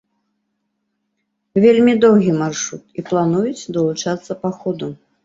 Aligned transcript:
Вельмі 1.65 1.93
доўгі 2.05 2.31
маршрут, 2.41 2.81
і 3.01 3.05
плануюць 3.11 3.69
далучацца 3.77 4.39
па 4.47 4.53
ходу. 4.59 4.91